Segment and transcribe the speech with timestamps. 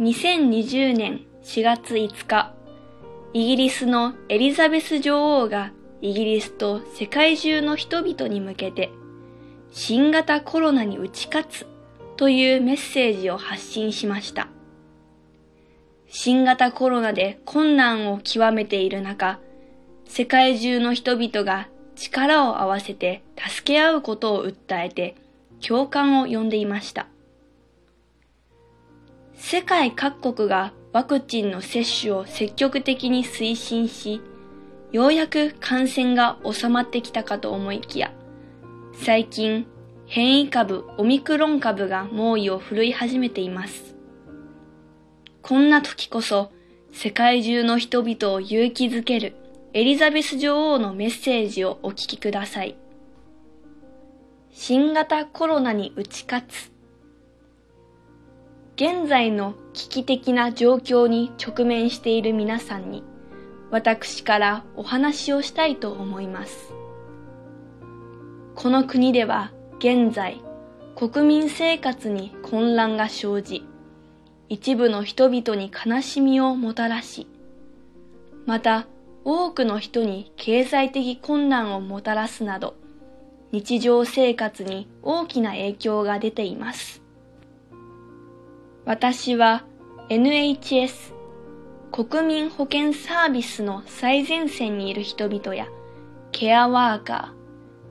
[0.00, 2.54] 2020年4月5日、
[3.34, 8.90] イギリスのエリザベス女王がイギリスと世界中の人々に向けて
[9.72, 11.66] 新型コロナに打ち勝つ
[12.16, 14.48] というメッセージを発信しました。
[16.08, 19.38] 新型コロナで困難を極めている中、
[20.06, 25.14] 世界中の人々が力を合わせて助け合うことを訴えて
[25.60, 27.06] 共感を呼んでいました。
[29.42, 34.20] 世界各国がワクチンの接種を積極的に推進し、
[34.92, 38.12] ようやく感染が収まってきたかと思いきや、
[39.02, 39.66] 最近
[40.06, 43.96] 変異株オミクロン株が猛威を振るい始めています。
[45.40, 46.52] こんな時こそ
[46.92, 49.34] 世界中の人々を勇気づける
[49.72, 52.76] エリザベス女王のメッセージをお聞きください。
[54.52, 56.79] 新型コロナに打ち勝つ。
[58.80, 63.04] 現在の危機的な状況に直面している皆さんに
[63.70, 66.72] 私からお話をしたいと思います。
[68.54, 70.40] この国では現在
[70.96, 73.66] 国民生活に混乱が生じ、
[74.48, 77.26] 一部の人々に悲しみをもたらし、
[78.46, 78.86] また
[79.26, 82.76] 多くの人に経済的困難をもたらすなど、
[83.52, 86.99] 日常生活に大きな影響が出ています。
[88.86, 89.64] 私は
[90.08, 91.12] NHS
[91.92, 95.66] 国民保健サービスの最前線にいる人々や
[96.32, 97.34] ケアワーカ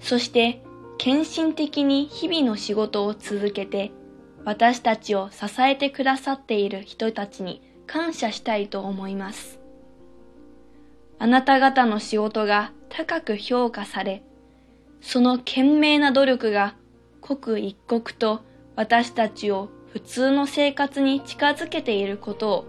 [0.00, 0.62] ー、そして
[0.98, 3.92] 献身的に日々の仕事を続けて
[4.44, 9.60] 私たちを支えてくださっている人たちに感謝したいと思います。
[11.18, 14.22] あなた方の仕事が高く評価され、
[15.00, 16.74] その懸命な努力が
[17.20, 18.42] 刻一刻と
[18.76, 22.64] 私たちを普通の生活に近づけていることを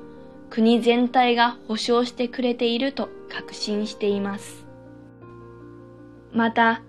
[0.52, 4.64] 国全体が保証してくれていると確信しています。
[6.32, 6.84] また、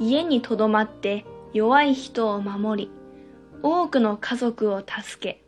[0.00, 2.90] 家に留まって弱い人を守り、
[3.62, 5.44] 多くの家族を助け、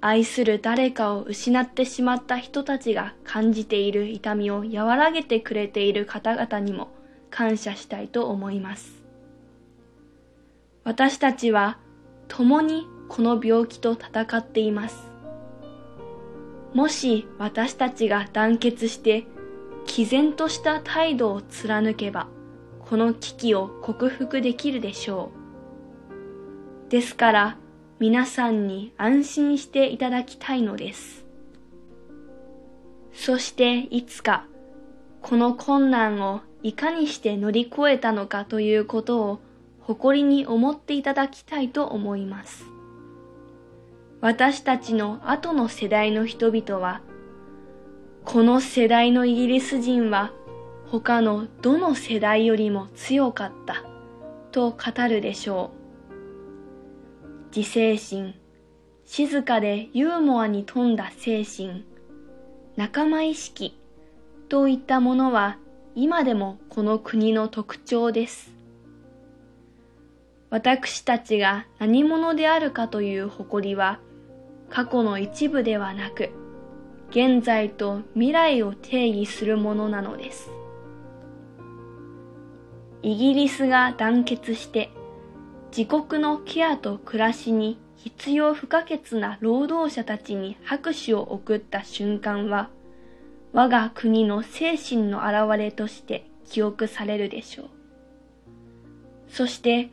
[0.00, 6.88] 愛する誰かを失ってしまった人たちが感じている痛みを和らげてくれている方々にも
[7.30, 9.04] 感謝したいと思います。
[10.82, 11.78] 私たちは
[12.34, 15.10] 共にこの病気と戦っています。
[16.72, 19.26] もし私たちが団結して
[19.84, 22.28] 毅然とした態度を貫けば、
[22.80, 25.30] この危機を克服できるでしょ
[26.88, 26.90] う。
[26.90, 27.58] ですから
[27.98, 31.26] 皆さんに安心していただきたいのです。
[33.12, 34.46] そしていつか
[35.20, 39.40] この困難をいかにして乗り越えたのかということを
[39.82, 42.64] 誇りに思っていただきたいと思います。
[44.20, 47.00] 私たちの後の世代の人々は、
[48.24, 50.32] この世代のイギリス人は
[50.86, 53.82] 他のどの世代よりも強かった
[54.52, 55.72] と語るでしょ
[57.50, 57.56] う。
[57.56, 58.34] 自制心、
[59.04, 61.84] 静かでユーモアに富んだ精神、
[62.76, 63.76] 仲間意識
[64.48, 65.58] といったものは
[65.96, 68.61] 今でもこの国の特徴です。
[70.52, 74.00] 私たちが何者であるかという誇りは
[74.68, 76.28] 過去の一部ではなく、
[77.08, 80.50] 現在と未来を定義するものなのです。
[83.00, 84.90] イギリスが団結して
[85.74, 92.68] 自国のケアと暮らしに必要不可欠な労働者たちに拍手を送った瞬間は
[93.54, 97.70] 我が国の精神の表れとして記憶されるでしょう。
[99.28, 99.90] そして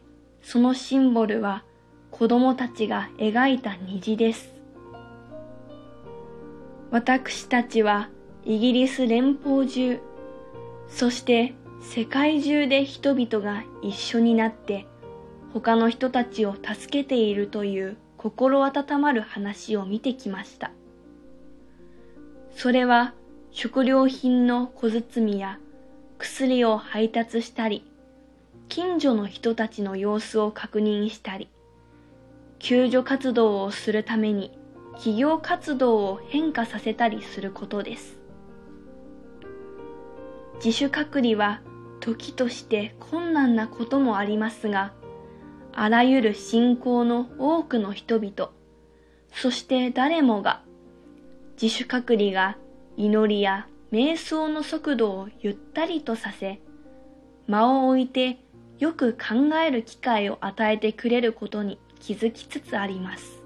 [0.51, 1.63] そのシンボルは
[2.09, 4.51] 子供たちが描いた虹です。
[6.89, 8.09] 私たちは
[8.45, 9.99] イギリス連邦中、
[10.87, 14.87] そして世界中で人々が一緒になって
[15.53, 20.71] 他の人たちを助けているという心温まる話を見てきました。
[22.55, 23.13] それは
[23.51, 25.59] 食料品の小包や
[26.17, 27.85] 薬を配達したり、
[28.69, 31.49] 近所の人たちの様子を確認したり、
[32.59, 34.57] 救助活動をするために
[34.93, 38.19] 企業活動を変化させたりすることです。
[40.63, 41.61] 自主隔離は
[41.99, 44.93] 時として困難なこともありますが、
[45.73, 48.51] あらゆる信仰の多くの人々、
[49.33, 50.61] そして誰もが、
[51.59, 52.57] 自主隔離が
[52.97, 56.61] 祈りや瞑想の速度をゆったりとさせ、
[57.47, 58.37] 間を置いて
[58.79, 63.43] よく考える機会を与えてくれることに気づきつつあります。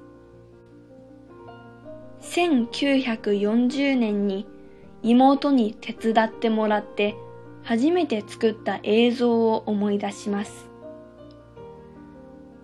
[2.22, 4.48] 1940年に
[5.02, 7.16] 妹に手伝ってもらって
[7.64, 10.70] 初めて作った映像を思い出します。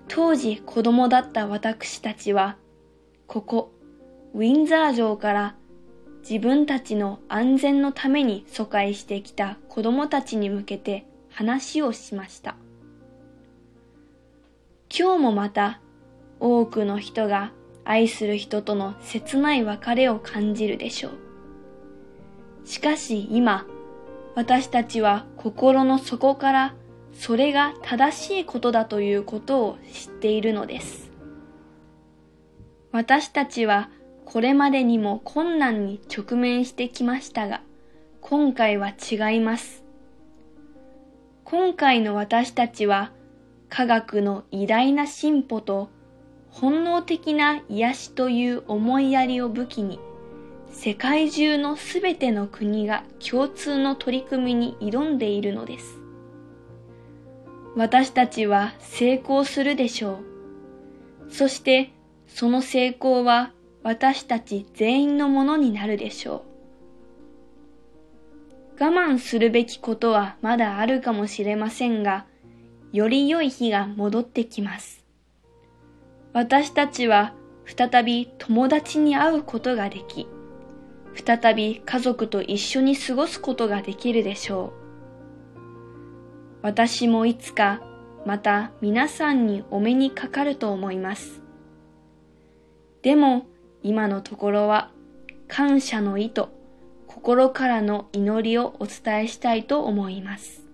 [0.07, 2.57] 当時子供だった私たちは、
[3.27, 3.71] ここ、
[4.33, 5.55] ウィンザー城から
[6.21, 11.05] 自分たちの安全のために疎開してきた子供たちに向けて
[11.39, 12.57] 話をしました。
[14.93, 15.79] 今日もまた
[16.41, 17.53] 多くの人が
[17.85, 22.67] 愛する人との切ない別れを感じるでしょう。
[22.67, 23.65] しかし今、
[24.35, 26.75] 私たちは心の底から
[27.13, 31.09] それが正しいことだということを知っているのです。
[32.91, 33.89] 私たちは
[34.25, 37.61] これまでにも困難に直面してきましたが、
[38.19, 39.78] 今回は違います。
[41.49, 43.11] 今回の私たちは
[43.69, 45.89] 科学の偉大な進歩と
[46.51, 49.99] 本能的な癒しという思いやりを武器に
[50.71, 55.97] 世界中のすべての国が共通の取り組みに挑んでいるのです。
[57.75, 60.19] 私たちは成功するでしょ
[61.31, 61.33] う。
[61.33, 61.89] そして
[62.27, 66.48] その成功は私たち全員のものになるでしょう。
[68.79, 72.25] 我慢するべきことはまだあるかもしれませんが、
[72.93, 75.05] より良い日が戻ってきます。
[76.31, 77.33] 私たちは
[77.65, 80.27] 再び友達に会うことができ、
[81.13, 85.59] 再び家族と一緒に過ごすことができるでしょう。
[86.61, 87.81] 私もいつか
[88.25, 91.41] また皆さんにお目にかかると思います。
[93.01, 93.45] でも
[93.83, 94.91] 今のところは
[95.49, 96.49] 感謝の意と
[97.21, 100.68] 心からの祈りをお伝えしたいと思います。